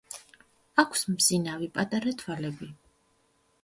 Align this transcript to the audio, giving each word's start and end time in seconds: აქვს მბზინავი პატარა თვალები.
აქვს 0.85 1.05
მბზინავი 1.13 1.71
პატარა 1.79 2.15
თვალები. 2.25 2.75